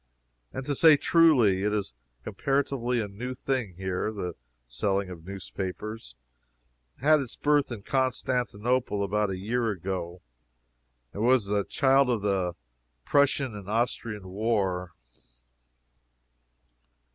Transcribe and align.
And, 0.51 0.65
to 0.65 0.73
say 0.73 0.97
truly, 0.97 1.61
it 1.61 1.71
is 1.71 1.93
comparatively 2.23 2.99
a 2.99 3.07
new 3.07 3.35
thing 3.35 3.75
here. 3.75 4.11
The 4.11 4.33
selling 4.67 5.11
of 5.11 5.27
newspapers 5.27 6.15
had 7.01 7.19
its 7.19 7.35
birth 7.35 7.71
in 7.71 7.83
Constantinople 7.83 9.03
about 9.03 9.29
a 9.29 9.37
year 9.37 9.69
ago, 9.69 10.23
and 11.13 11.21
was 11.21 11.49
a 11.49 11.65
child 11.65 12.09
of 12.09 12.23
the 12.23 12.53
Prussian 13.05 13.53
and 13.53 13.69
Austrian 13.69 14.27
war. 14.27 14.93